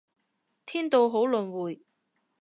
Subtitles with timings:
[0.65, 1.85] 天道好輪迴